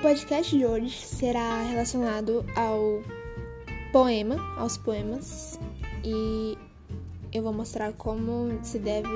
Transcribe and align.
podcast 0.00 0.56
de 0.56 0.64
hoje 0.64 0.96
será 1.04 1.62
relacionado 1.62 2.42
ao 2.56 3.02
poema, 3.92 4.36
aos 4.56 4.78
poemas, 4.78 5.60
e 6.02 6.56
eu 7.30 7.42
vou 7.42 7.52
mostrar 7.52 7.92
como 7.92 8.58
se 8.62 8.78
deve, 8.78 9.08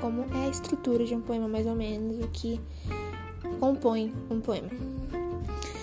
como 0.00 0.24
é 0.36 0.46
a 0.46 0.48
estrutura 0.48 1.04
de 1.04 1.14
um 1.14 1.20
poema 1.20 1.46
mais 1.46 1.66
ou 1.66 1.74
menos, 1.76 2.18
o 2.24 2.28
que 2.28 2.60
compõe 3.60 4.12
um 4.28 4.40
poema. 4.40 4.68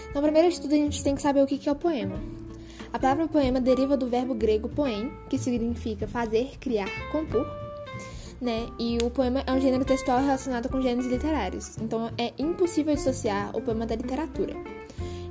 Então, 0.10 0.22
primeiro 0.22 0.50
de 0.50 0.60
tudo, 0.60 0.74
a 0.74 0.78
gente 0.78 1.02
tem 1.02 1.16
que 1.16 1.22
saber 1.22 1.42
o 1.42 1.48
que 1.48 1.70
é 1.70 1.72
o 1.72 1.76
poema. 1.76 2.20
A 2.92 3.00
palavra 3.00 3.30
poema 3.30 3.62
deriva 3.62 3.96
do 3.96 4.08
verbo 4.08 4.34
grego 4.34 4.68
poem, 4.68 5.14
que 5.30 5.38
significa 5.38 6.10
fazer, 6.10 6.58
criar, 6.60 6.90
compor, 7.10 7.48
né? 8.42 8.68
E 8.80 8.98
o 9.04 9.10
poema 9.10 9.44
é 9.46 9.52
um 9.52 9.60
gênero 9.60 9.86
textual 9.86 10.20
relacionado 10.20 10.70
com 10.70 10.82
gêneros 10.82 11.06
literários, 11.06 11.78
então 11.78 12.12
é 12.18 12.34
impossível 12.38 12.94
dissociar 12.94 13.56
o 13.56 13.62
poema 13.62 13.86
da 13.86 13.96
literatura. 13.96 14.54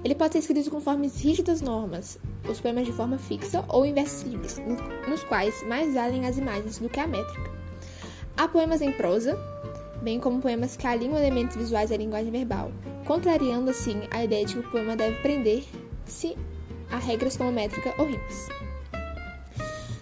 Ele 0.05 0.15
pode 0.15 0.35
ser 0.35 0.41
escrito 0.41 0.71
conforme 0.71 1.09
rígidas 1.09 1.63
normas, 1.63 2.19
os 2.49 2.61
poemas 2.61 2.87
de 2.87 2.93
forma 2.93 3.17
fixa 3.17 3.65
ou 3.69 3.87
em 3.87 3.95
versos 3.95 4.23
livres, 4.31 4.61
nos 5.09 5.25
quais 5.25 5.67
mais 5.67 5.95
valem 5.95 6.27
as 6.27 6.37
imagens 6.37 6.79
do 6.79 6.89
que 6.89 7.01
a 7.01 7.07
métrica. 7.07 7.51
Há 8.37 8.47
poemas 8.47 8.83
em 8.83 8.93
prosa, 8.93 9.39
bem 10.03 10.21
como 10.21 10.43
poemas 10.43 10.77
que 10.77 10.87
alinham 10.87 11.17
elementos 11.17 11.57
visuais 11.57 11.91
à 11.91 11.97
linguagem 11.97 12.31
verbal, 12.31 12.71
contrariando 13.07 13.71
assim 13.71 14.03
a 14.11 14.23
ideia 14.23 14.45
de 14.45 14.55
que 14.55 14.61
o 14.61 14.71
poema 14.71 14.95
deve 14.95 15.17
prender-se 15.23 16.37
a 16.91 16.99
regras 16.99 17.37
como 17.37 17.51
métrica 17.51 17.95
ou 17.97 18.05
rimas. 18.07 18.64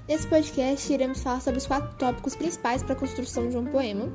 Nesse 0.09 0.27
podcast, 0.27 0.93
iremos 0.93 1.23
falar 1.23 1.41
sobre 1.41 1.59
os 1.59 1.67
quatro 1.67 1.97
tópicos 1.97 2.35
principais 2.35 2.83
para 2.83 2.95
a 2.95 2.97
construção 2.97 3.49
de 3.49 3.57
um 3.57 3.65
poema, 3.65 4.09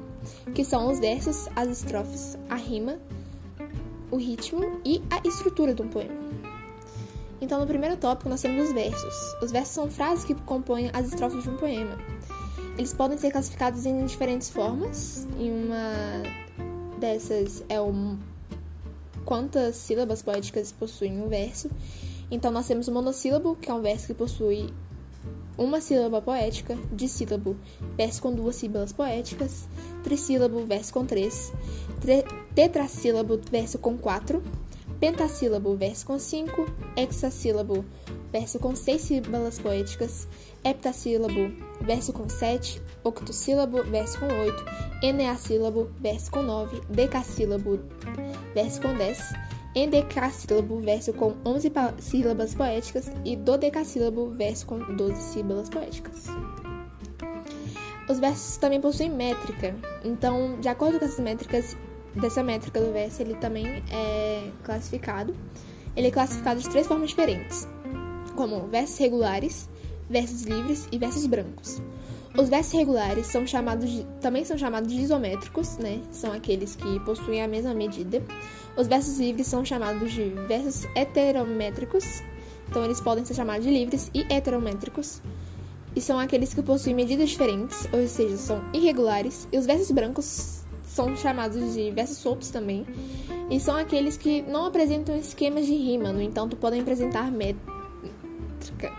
que 0.54 0.66
são 0.66 0.91
os 0.91 1.00
versos, 1.00 1.48
as 1.56 1.70
estrofes, 1.70 2.38
a 2.50 2.56
rima, 2.56 3.00
o 4.12 4.17
ritmo 4.17 4.81
e 4.84 5.02
a 5.09 5.25
estrutura 5.25 5.73
de 5.73 5.81
um 5.81 5.88
poema. 5.88 6.14
Então, 7.39 7.58
no 7.59 7.66
primeiro 7.66 7.95
tópico, 7.95 8.28
nós 8.28 8.42
temos 8.42 8.67
os 8.67 8.73
versos. 8.73 9.14
Os 9.42 9.50
versos 9.50 9.73
são 9.73 9.89
frases 9.89 10.25
que 10.25 10.36
compõem 10.36 10.89
as 10.92 11.08
estrofes 11.08 11.44
de 11.44 11.50
um 11.50 11.56
poema. 11.56 11.97
Eles 12.78 12.94
podem 12.94 13.17
ser 13.17 13.31
classificados 13.31 13.86
em 13.86 14.06
diferentes 14.06 14.50
formas, 14.50 15.25
e 15.40 15.50
uma 15.50 16.22
dessas 17.00 17.64
é 17.69 17.80
o 17.80 18.17
quantas 19.23 19.78
sílabas 19.78 20.22
poéticas 20.22 20.69
possuem 20.72 21.22
um 21.22 21.30
verso. 21.30 21.69
Então, 22.30 22.52
nós 22.52 22.67
temos 22.67 22.90
o 22.90 22.92
monossílabo, 22.92 23.56
que 23.56 23.72
é 23.72 23.73
um 23.73 23.81
verso 23.81 24.08
que 24.08 24.14
possui 24.14 24.69
uma 25.58 25.81
sílaba 25.81 26.22
poética, 26.22 26.77
dissílabo, 26.91 27.55
verso 27.95 28.22
com 28.22 28.33
duas 28.33 28.55
sílabas 28.55 28.94
poéticas, 28.94 29.67
trissílabo, 30.03 30.66
verso 30.66 30.94
com 30.94 31.05
três, 31.05 31.52
tetrassílabo, 32.53 33.39
verso 33.50 33.80
com 33.80 33.97
quatro, 33.97 34.44
pentassílabo, 35.00 35.75
verso 35.75 36.05
com 36.05 36.19
cinco, 36.19 36.66
hexassílabo, 36.95 37.83
verso 38.31 38.59
com 38.59 38.75
seis 38.75 39.02
sílabas 39.02 39.59
poéticas, 39.59 40.28
heptassílabo, 40.63 41.52
verso 41.81 42.13
com 42.13 42.30
sete, 42.30 42.81
octossílabo, 43.03 43.83
verso 43.83 44.19
com 44.19 44.28
oito, 44.28 44.63
eneassílabo, 45.02 45.89
verso 46.00 46.31
com 46.31 46.41
nove, 46.41 46.81
decassílabo, 46.89 47.80
verso 48.53 48.81
com 48.81 48.94
dez, 48.95 49.19
endecassílabo, 49.78 50.80
verso 50.80 51.14
com 51.14 51.36
11 51.45 51.72
sílabas 52.00 52.56
poéticas, 52.56 53.11
e 53.23 53.36
dodecassílabo, 53.36 54.31
verso 54.31 54.66
com 54.66 54.80
12 54.80 55.22
sílabas 55.22 55.69
poéticas. 55.69 56.25
Os 58.09 58.19
versos 58.19 58.58
também 58.58 58.80
possuem 58.80 59.11
métrica, 59.11 59.75
então, 60.03 60.59
de 60.59 60.69
acordo 60.69 60.97
com 60.97 61.06
essas 61.06 61.19
métricas, 61.19 61.75
dessa 62.16 62.42
métrica 62.42 62.80
do 62.80 62.92
verso, 62.92 63.22
ele 63.22 63.36
também 63.36 63.84
é 63.92 64.50
classificado. 64.64 65.35
Ele 65.96 66.07
é 66.07 66.12
classificado 66.12 66.59
de 66.59 66.69
três 66.69 66.88
formas 66.88 67.09
diferentes, 67.09 67.68
como 68.35 68.68
versos 68.68 68.97
regulares, 68.97 69.69
versos 70.09 70.44
livres 70.44 70.88
e 70.91 70.97
versos 70.97 71.25
brancos. 71.25 71.81
Os 72.38 72.50
versos 72.50 72.74
regulares 72.74 73.25
são 73.25 73.48
chamados 73.48 73.90
de, 73.90 74.03
também 74.22 74.46
são 74.46 74.56
chamados 74.56 74.94
de 74.94 75.02
isométricos, 75.02 75.78
né? 75.80 76.00
São 76.12 76.31
aqueles 76.31 76.75
que 76.75 77.00
possuem 77.00 77.42
a 77.42 77.48
mesma 77.48 77.74
medida. 77.74 78.22
Os 78.78 78.86
versos 78.86 79.18
livres 79.20 79.48
são 79.48 79.66
chamados 79.66 80.12
de 80.12 80.30
versos 80.47 80.86
heterométricos, 80.94 82.06
então 82.70 82.86
eles 82.86 83.02
podem 83.02 83.26
ser 83.26 83.34
chamados 83.34 83.66
de 83.66 83.72
livres 83.72 84.12
e 84.14 84.22
heterométricos, 84.31 85.20
e 85.96 86.02
são 86.02 86.20
aqueles 86.20 86.53
que 86.53 86.62
possuem 86.62 86.94
medidas 86.94 87.31
diferentes, 87.31 87.90
ou 87.92 88.08
seja, 88.08 88.38
são 88.38 88.64
irregulares, 88.72 89.47
e 89.52 89.58
os 89.58 89.66
versos 89.66 89.90
brancos 89.90 90.62
são 90.84 91.16
chamados 91.16 91.74
de 91.74 91.90
versos 91.90 92.20
soltos 92.20 92.52
também, 92.52 92.86
e 93.50 93.59
são 93.59 93.76
aqueles 93.76 94.16
que 94.16 94.44
não 94.44 94.68
apresentam 94.68 95.16
esquemas 95.16 95.66
de 95.66 95.74
rima, 95.74 96.14
no 96.14 96.22
entanto, 96.22 96.56
podem 96.56 96.81
apresentar 96.81 97.31
métrica. 97.31 98.94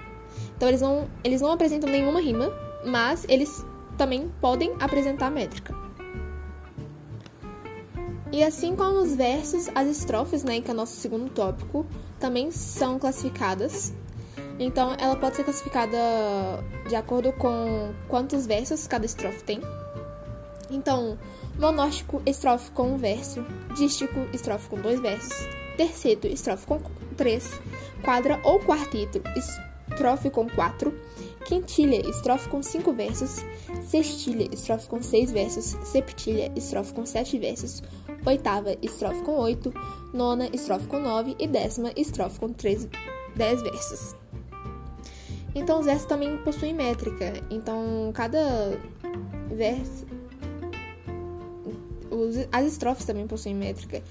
Então 0.56 0.69
eles 0.69 0.81
não, 0.81 1.09
eles 1.22 1.41
não 1.41 1.53
apresentam 1.53 1.88
nenhuma 1.88 2.21
rima, 2.21 2.53
mas 2.84 3.25
eles 3.28 3.65
também 3.97 4.31
podem 4.41 4.75
apresentar 4.81 5.31
métrica. 5.31 5.75
E 8.31 8.44
assim 8.44 8.77
como 8.77 9.00
os 9.00 9.15
versos, 9.15 9.69
as 9.75 9.89
estrofes, 9.89 10.44
né, 10.44 10.61
que 10.61 10.71
é 10.71 10.75
o 10.75 10.77
nosso 10.77 10.97
segundo 10.97 11.31
tópico, 11.31 11.87
também 12.21 12.50
são 12.50 12.99
classificadas. 12.99 13.93
Então, 14.59 14.94
ela 14.99 15.16
pode 15.16 15.37
ser 15.37 15.44
classificada 15.44 15.97
de 16.89 16.94
acordo 16.94 17.33
com 17.33 17.93
quantos 18.06 18.47
versos 18.47 18.87
cada 18.87 19.06
estrofe 19.06 19.43
tem. 19.45 19.60
Então, 20.71 21.19
monóstico, 21.59 22.21
estrofe 22.27 22.71
com 22.72 22.95
um 22.95 22.97
verso, 22.99 23.45
dístico, 23.75 24.27
estrofe 24.33 24.69
com 24.69 24.77
dois 24.77 25.00
versos, 25.00 25.49
terceto, 25.77 26.27
estrofe 26.27 26.66
com 26.66 26.81
três, 27.16 27.60
quadra 28.03 28.39
ou 28.45 28.60
quarteto, 28.60 29.22
estrofe 29.37 30.28
com 30.28 30.49
quatro, 30.49 30.93
quintilha, 31.48 32.06
estrofe 32.06 32.47
com 32.50 32.62
cinco 32.62 32.92
versos, 32.92 33.42
sextilha, 33.86 34.47
estrofe 34.53 34.86
com 34.86 35.03
seis 35.03 35.32
versos, 35.32 35.76
septilha, 35.82 36.53
estrofe 36.54 36.92
com 36.92 37.06
sete 37.06 37.38
versos, 37.38 37.82
oitava, 38.26 38.76
estrofe 38.82 39.22
com 39.22 39.38
oito, 39.38 39.72
nona, 40.12 40.50
estrofe 40.53 40.86
com 40.86 41.00
nove 41.00 41.34
e 41.38 41.47
décima, 41.47 41.91
estrofe 41.97 42.38
com 42.38 42.53
três, 42.53 42.86
dez 43.34 43.62
versos. 43.62 44.14
Então, 45.54 45.81
os 45.81 45.86
versos 45.86 46.06
também 46.06 46.36
possuem 46.36 46.75
métrica. 46.75 47.32
Então, 47.50 48.10
cada 48.12 48.78
verso. 49.48 50.06
as 52.53 52.66
estrofes 52.66 53.06
também 53.06 53.26
possuem 53.26 53.54
métrica. 53.54 54.03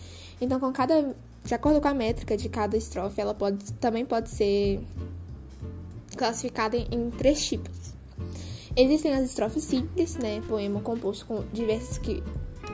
Então, 0.42 0.60
com 0.60 0.74
cada. 0.74 1.16
De 1.46 1.54
acordo 1.54 1.80
com 1.80 1.88
a 1.88 1.94
métrica 1.94 2.36
de 2.36 2.50
cada 2.50 2.76
estrofe, 2.76 3.22
ela 3.22 3.34
pode, 3.34 3.72
também 3.74 4.04
pode 4.04 4.30
ser 4.30 4.82
classificada 6.18 6.76
em, 6.76 7.10
três 7.12 7.46
tipos. 7.46 7.94
Existem 8.76 9.14
as 9.14 9.24
estrofes 9.24 9.64
simples, 9.64 10.18
né? 10.18 10.42
Poema 10.48 10.82
composto 10.82 11.26
com 11.26 11.44
diversos 11.54 11.98
que 11.98 12.22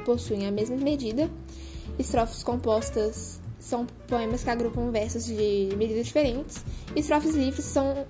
possuem 0.06 0.48
a 0.48 0.52
mesma 0.52 0.76
medida. 0.76 1.30
Estrofes 2.00 2.44
compostas 2.44 3.40
são 3.60 3.86
poemas 4.08 4.44
que 4.44 4.50
agrupam 4.50 4.92
versos 4.92 5.26
de 5.26 5.70
medidas 5.78 6.08
diferentes. 6.08 6.66
Estrofes 6.96 7.36
livres 7.36 7.66
são 7.66 8.06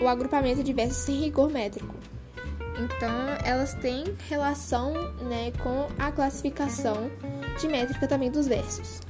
o 0.00 0.08
agrupamento 0.08 0.62
de 0.62 0.72
versos 0.72 0.98
sem 0.98 1.16
rigor 1.20 1.50
métrico. 1.50 1.94
Então, 2.78 3.10
elas 3.44 3.74
têm 3.74 4.04
relação 4.28 4.92
né, 5.28 5.52
com 5.62 5.86
a 5.98 6.10
classificação 6.10 7.10
de 7.58 7.68
métrica 7.68 8.06
também 8.06 8.30
dos 8.30 8.46
versos. 8.46 9.00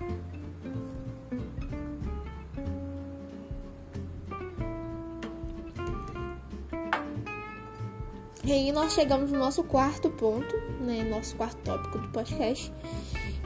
E 8.50 8.52
aí 8.52 8.72
nós 8.72 8.94
chegamos 8.94 9.30
no 9.30 9.38
nosso 9.38 9.62
quarto 9.62 10.10
ponto, 10.10 10.56
né, 10.80 11.04
nosso 11.04 11.36
quarto 11.36 11.56
tópico 11.58 11.98
do 11.98 12.08
podcast, 12.08 12.72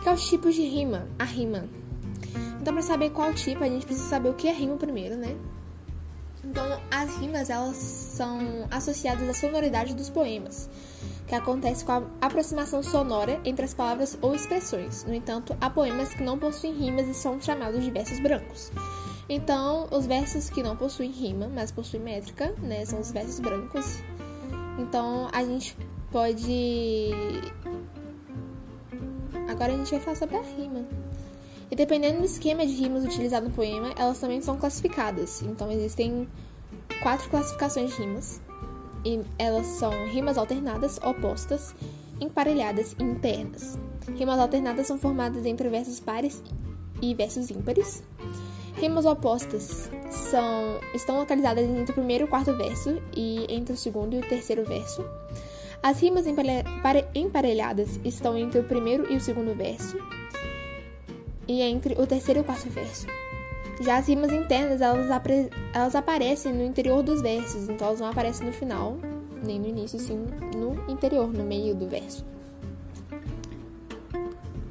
que 0.02 0.08
é 0.08 0.10
os 0.10 0.26
tipos 0.26 0.54
de 0.54 0.62
rima, 0.62 1.06
a 1.18 1.24
rima. 1.24 1.68
Então, 2.58 2.72
para 2.72 2.82
saber 2.82 3.10
qual 3.10 3.34
tipo, 3.34 3.62
a 3.62 3.68
gente 3.68 3.84
precisa 3.84 4.08
saber 4.08 4.30
o 4.30 4.32
que 4.32 4.48
é 4.48 4.52
rima 4.54 4.78
primeiro, 4.78 5.14
né? 5.14 5.36
Então, 6.42 6.80
as 6.90 7.18
rimas, 7.18 7.50
elas 7.50 7.76
são 7.76 8.66
associadas 8.70 9.28
à 9.28 9.34
sonoridade 9.34 9.94
dos 9.94 10.08
poemas, 10.08 10.70
que 11.26 11.34
acontece 11.34 11.84
com 11.84 11.92
a 11.92 12.02
aproximação 12.22 12.82
sonora 12.82 13.38
entre 13.44 13.66
as 13.66 13.74
palavras 13.74 14.16
ou 14.22 14.34
expressões. 14.34 15.04
No 15.04 15.12
entanto, 15.12 15.54
há 15.60 15.68
poemas 15.68 16.14
que 16.14 16.22
não 16.22 16.38
possuem 16.38 16.72
rimas 16.72 17.06
e 17.08 17.12
são 17.12 17.38
chamados 17.42 17.84
de 17.84 17.90
versos 17.90 18.18
brancos. 18.20 18.72
Então, 19.28 19.86
os 19.90 20.06
versos 20.06 20.48
que 20.48 20.62
não 20.62 20.74
possuem 20.74 21.10
rima, 21.10 21.46
mas 21.46 21.70
possuem 21.70 22.02
métrica, 22.02 22.54
né, 22.62 22.86
são 22.86 23.00
os 23.00 23.12
versos 23.12 23.38
brancos. 23.38 24.02
Então 24.78 25.28
a 25.32 25.44
gente 25.44 25.76
pode. 26.10 27.10
Agora 29.48 29.72
a 29.72 29.76
gente 29.76 29.90
vai 29.90 30.00
falar 30.00 30.16
sobre 30.16 30.36
a 30.36 30.42
rima. 30.42 30.84
E 31.70 31.76
dependendo 31.76 32.20
do 32.20 32.24
esquema 32.24 32.66
de 32.66 32.72
rimas 32.72 33.04
utilizado 33.04 33.48
no 33.48 33.54
poema, 33.54 33.92
elas 33.96 34.18
também 34.18 34.40
são 34.40 34.56
classificadas. 34.56 35.42
Então 35.42 35.70
existem 35.70 36.28
quatro 37.02 37.28
classificações 37.30 37.90
de 37.90 38.02
rimas. 38.02 38.40
E 39.04 39.20
elas 39.38 39.66
são 39.66 39.90
rimas 40.06 40.38
alternadas, 40.38 40.98
opostas, 41.04 41.74
emparelhadas 42.20 42.96
e 42.98 43.02
internas. 43.02 43.78
Rimas 44.16 44.38
alternadas 44.38 44.86
são 44.86 44.98
formadas 44.98 45.44
entre 45.44 45.68
versos 45.68 46.00
pares 46.00 46.42
e 47.02 47.14
versos 47.14 47.50
ímpares. 47.50 48.02
Rimas 48.76 49.04
opostas 49.04 49.90
são, 50.34 50.80
estão 50.92 51.16
localizadas 51.18 51.64
entre 51.64 51.92
o 51.92 51.94
primeiro 51.94 52.24
e 52.24 52.26
o 52.26 52.28
quarto 52.28 52.52
verso 52.56 53.00
e 53.16 53.46
entre 53.48 53.72
o 53.72 53.76
segundo 53.76 54.16
e 54.16 54.18
o 54.18 54.28
terceiro 54.28 54.64
verso. 54.64 55.04
As 55.80 56.00
rimas 56.00 56.24
emparelhadas 57.14 58.00
estão 58.04 58.36
entre 58.36 58.58
o 58.58 58.64
primeiro 58.64 59.12
e 59.12 59.16
o 59.16 59.20
segundo 59.20 59.54
verso 59.54 59.96
e 61.46 61.62
entre 61.62 61.94
o 61.94 62.04
terceiro 62.04 62.40
e 62.40 62.42
o 62.42 62.44
quarto 62.44 62.68
verso. 62.68 63.06
Já 63.80 63.98
as 63.98 64.08
rimas 64.08 64.32
internas, 64.32 64.80
elas, 64.80 65.08
elas 65.72 65.94
aparecem 65.94 66.52
no 66.52 66.64
interior 66.64 67.02
dos 67.02 67.22
versos, 67.22 67.68
então 67.68 67.86
elas 67.86 68.00
não 68.00 68.08
aparecem 68.08 68.46
no 68.46 68.52
final, 68.52 68.96
nem 69.44 69.60
no 69.60 69.68
início, 69.68 70.00
sim 70.00 70.26
no 70.56 70.90
interior, 70.90 71.32
no 71.32 71.44
meio 71.44 71.76
do 71.76 71.86
verso. 71.86 72.24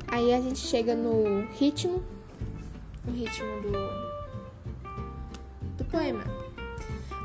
Aí 0.08 0.34
a 0.34 0.42
gente 0.42 0.60
chega 0.60 0.94
no 0.94 1.48
ritmo, 1.54 2.04
no 3.06 3.14
ritmo 3.14 3.62
do, 3.62 4.23
do 5.78 5.86
poema. 5.86 6.24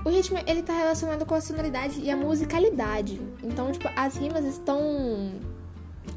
O 0.05 0.11
ritmo, 0.11 0.39
ele 0.47 0.63
tá 0.63 0.73
relacionado 0.73 1.27
com 1.27 1.35
a 1.35 1.41
sonoridade 1.41 2.01
e 2.01 2.11
a 2.11 2.17
musicalidade. 2.17 3.21
Então, 3.43 3.71
tipo, 3.73 3.89
as 3.97 4.17
rimas 4.17 4.45
estão 4.45 5.33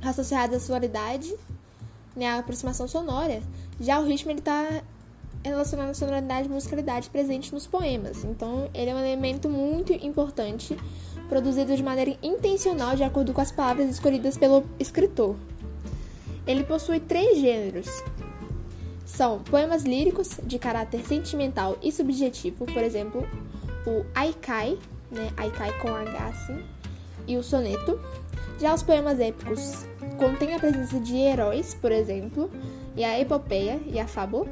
associadas 0.01 0.63
à 0.63 0.65
sonoridade, 0.65 1.33
né, 2.15 2.27
à 2.27 2.39
aproximação 2.39 2.87
sonora. 2.87 3.41
Já 3.79 3.99
o 3.99 4.05
ritmo, 4.05 4.31
ele 4.31 4.41
tá 4.41 4.81
relacionado 5.43 5.89
à 5.89 5.93
sonoridade 5.93 6.47
e 6.47 6.51
musicalidade 6.51 7.09
presente 7.09 7.53
nos 7.53 7.65
poemas. 7.65 8.23
Então, 8.23 8.69
ele 8.73 8.91
é 8.91 8.95
um 8.95 8.99
elemento 8.99 9.49
muito 9.49 9.91
importante, 9.93 10.77
produzido 11.27 11.75
de 11.75 11.83
maneira 11.83 12.15
intencional 12.21 12.95
de 12.95 13.03
acordo 13.03 13.33
com 13.33 13.41
as 13.41 13.51
palavras 13.51 13.89
escolhidas 13.89 14.37
pelo 14.37 14.63
escritor. 14.79 15.35
Ele 16.45 16.63
possui 16.63 16.99
três 16.99 17.39
gêneros. 17.39 17.87
São 19.11 19.39
poemas 19.39 19.83
líricos 19.83 20.39
de 20.41 20.57
caráter 20.57 21.05
sentimental 21.05 21.77
e 21.81 21.91
subjetivo, 21.91 22.65
por 22.65 22.81
exemplo, 22.81 23.27
o 23.85 24.05
Aikai, 24.15 24.79
né, 25.11 25.29
Aikai 25.35 25.77
com 25.79 25.89
H 25.89 26.27
assim, 26.27 26.63
e 27.27 27.35
o 27.35 27.43
soneto. 27.43 27.99
Já 28.57 28.73
os 28.73 28.81
poemas 28.81 29.19
épicos 29.19 29.85
contêm 30.17 30.55
a 30.55 30.59
presença 30.59 30.97
de 30.99 31.17
heróis, 31.17 31.73
por 31.73 31.91
exemplo, 31.91 32.49
e 32.95 33.03
a 33.03 33.19
epopeia 33.19 33.81
e 33.85 33.99
a 33.99 34.07
fábula. 34.07 34.47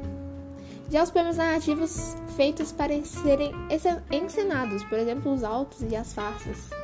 Já 0.90 1.02
os 1.02 1.10
poemas 1.10 1.38
narrativos 1.38 2.14
feitos 2.36 2.70
para 2.70 3.02
serem 3.02 3.52
encenados, 4.12 4.84
por 4.84 4.98
exemplo, 4.98 5.32
os 5.32 5.42
autos 5.42 5.80
e 5.90 5.96
as 5.96 6.12
farsas. 6.12 6.79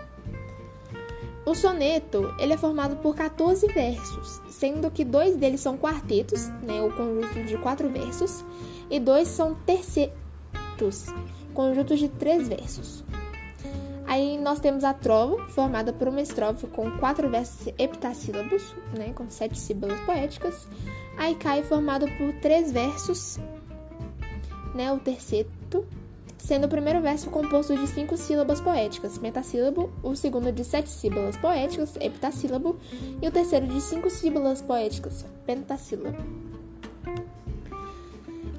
O 1.47 1.55
soneto 1.55 2.35
ele 2.41 2.55
é 2.55 2.57
formado 2.57 2.97
por 2.97 3.15
14 3.15 3.69
versos, 3.69 4.43
sendo 4.51 4.91
que 4.91 5.05
dois 5.05 5.37
deles 5.37 5.61
são 5.61 5.79
quartetos, 5.79 6.49
né, 6.61 6.83
o 6.83 6.91
conjunto 6.91 7.45
de 7.45 7.57
quatro 7.57 7.89
versos, 7.89 8.45
e 8.91 8.99
dois 8.99 9.29
são 9.29 9.55
tercetos, 9.55 11.07
conjuntos 11.55 12.01
de 12.01 12.09
três 12.09 12.49
versos. 12.49 13.05
Aí 14.09 14.37
nós 14.39 14.59
temos 14.59 14.83
a 14.83 14.93
trova, 14.93 15.47
formada 15.49 15.93
por 15.93 16.09
uma 16.09 16.21
estrofe 16.21 16.67
com 16.67 16.91
quatro 16.99 17.31
versos 17.31 17.73
heptassílabos, 17.79 18.75
né, 18.99 19.13
com 19.15 19.31
sete 19.31 19.57
sílabas 19.57 20.01
poéticas. 20.01 20.67
Aí 21.17 21.37
cai 21.37 21.63
formado 21.63 22.07
por 22.19 22.33
três 22.41 22.73
versos 22.73 23.39
né, 24.75 24.93
o 24.93 24.99
terceto, 24.99 25.51
sendo 26.47 26.67
o 26.67 26.69
primeiro 26.69 27.03
verso 27.03 27.29
composto 27.29 27.77
de 27.77 27.89
cinco 27.89 28.17
sílabas 28.17 28.61
poéticas, 28.61 29.19
metassílabo, 29.19 29.91
o 30.01 30.15
segundo 30.15 30.53
de 30.53 30.63
sete 30.63 30.89
sílabas 30.89 31.37
poéticas, 31.37 31.97
heptassílabo, 32.01 32.79
e 33.21 33.27
o 33.27 33.33
terceiro 33.33 33.67
de 33.67 33.81
cinco 33.81 34.09
sílabas 34.09 34.63
poéticas, 34.63 35.27
pentassílabo. 35.45 36.17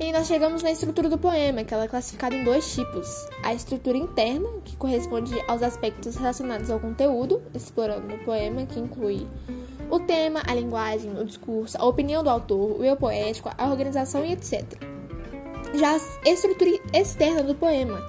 E 0.01 0.11
nós 0.11 0.27
chegamos 0.27 0.61
na 0.61 0.71
estrutura 0.71 1.07
do 1.07 1.17
poema, 1.17 1.63
que 1.63 1.73
ela 1.73 1.85
é 1.85 1.87
classificada 1.87 2.35
em 2.35 2.43
dois 2.43 2.75
tipos. 2.75 3.07
A 3.41 3.53
estrutura 3.53 3.97
interna, 3.97 4.49
que 4.65 4.75
corresponde 4.75 5.33
aos 5.47 5.63
aspectos 5.63 6.17
relacionados 6.17 6.69
ao 6.69 6.81
conteúdo, 6.81 7.41
explorando 7.55 8.13
o 8.13 8.19
poema, 8.25 8.65
que 8.65 8.81
inclui 8.81 9.25
o 9.89 9.97
tema, 10.01 10.41
a 10.45 10.53
linguagem, 10.53 11.17
o 11.17 11.23
discurso, 11.23 11.77
a 11.79 11.85
opinião 11.85 12.21
do 12.21 12.29
autor, 12.29 12.81
o 12.81 12.83
eu 12.83 12.97
poético, 12.97 13.49
a 13.57 13.69
organização 13.69 14.25
e 14.25 14.33
etc. 14.33 14.96
Já 15.73 15.95
a 15.95 16.29
estrutura 16.29 16.79
externa 16.93 17.43
do 17.43 17.53
poema, 17.55 18.01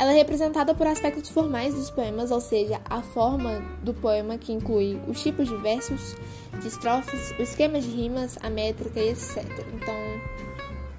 ela 0.00 0.12
é 0.12 0.14
representada 0.14 0.74
por 0.74 0.86
aspectos 0.86 1.28
formais 1.28 1.74
dos 1.74 1.90
poemas, 1.90 2.30
ou 2.30 2.40
seja, 2.40 2.80
a 2.84 3.02
forma 3.02 3.62
do 3.82 3.92
poema 3.92 4.38
que 4.38 4.52
inclui 4.52 4.98
os 5.06 5.22
tipos 5.22 5.46
de 5.46 5.56
versos, 5.56 6.16
de 6.58 6.68
estrofes, 6.68 7.34
o 7.38 7.42
esquema 7.42 7.78
de 7.80 7.88
rimas, 7.88 8.38
a 8.42 8.48
métrica 8.48 8.98
e 8.98 9.10
etc. 9.10 9.44
Então, 9.74 9.94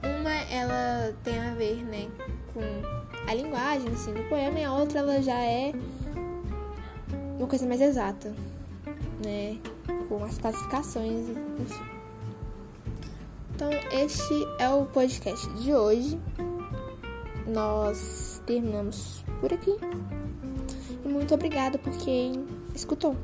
uma 0.04 0.34
ela 0.52 1.16
tem 1.24 1.40
a 1.40 1.54
ver, 1.56 1.84
né, 1.84 2.08
com 2.54 2.62
a 3.28 3.34
linguagem 3.34 3.90
assim, 3.90 4.14
do 4.14 4.24
poema 4.30 4.60
e 4.60 4.64
a 4.64 4.74
outra 4.74 5.00
ela 5.00 5.22
já 5.22 5.40
é 5.40 5.74
uma 7.40 7.48
coisa 7.48 7.66
mais 7.66 7.82
exata, 7.82 8.36
né, 9.26 9.58
com 10.08 10.24
as 10.24 10.38
classificações, 10.38 11.28
enfim. 11.60 11.91
Então, 13.62 13.70
este 13.92 14.34
é 14.58 14.68
o 14.70 14.88
podcast 14.88 15.48
de 15.60 15.72
hoje. 15.72 16.20
Nós 17.46 18.42
terminamos 18.48 19.24
por 19.40 19.54
aqui. 19.54 19.78
E 21.06 21.08
muito 21.08 21.36
obrigada 21.36 21.78
por 21.78 21.96
quem 21.98 22.44
escutou. 22.74 23.16